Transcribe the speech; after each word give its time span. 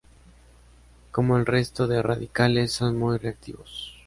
Como 1.11 1.37
el 1.37 1.45
resto 1.45 1.85
de 1.87 2.01
radicales, 2.01 2.71
son 2.71 2.97
muy 2.97 3.19
reactivos. 3.19 3.99